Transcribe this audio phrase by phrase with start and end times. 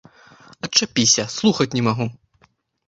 [0.67, 2.05] Адчапіся, слухаць не магу!